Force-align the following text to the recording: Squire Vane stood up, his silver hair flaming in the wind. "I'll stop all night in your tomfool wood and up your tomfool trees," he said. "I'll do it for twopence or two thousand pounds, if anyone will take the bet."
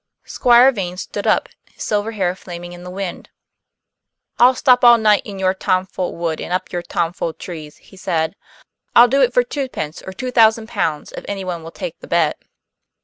Squire 0.25 0.71
Vane 0.71 0.97
stood 0.97 1.27
up, 1.27 1.47
his 1.69 1.83
silver 1.83 2.13
hair 2.13 2.33
flaming 2.33 2.73
in 2.73 2.81
the 2.83 2.89
wind. 2.89 3.29
"I'll 4.39 4.55
stop 4.55 4.83
all 4.83 4.97
night 4.97 5.21
in 5.27 5.37
your 5.37 5.53
tomfool 5.53 6.15
wood 6.15 6.41
and 6.41 6.51
up 6.51 6.71
your 6.71 6.81
tomfool 6.81 7.33
trees," 7.33 7.77
he 7.77 7.97
said. 7.97 8.35
"I'll 8.95 9.07
do 9.07 9.21
it 9.21 9.31
for 9.31 9.43
twopence 9.43 10.01
or 10.01 10.11
two 10.11 10.31
thousand 10.31 10.69
pounds, 10.69 11.11
if 11.11 11.23
anyone 11.27 11.61
will 11.61 11.69
take 11.69 11.99
the 11.99 12.07
bet." 12.07 12.41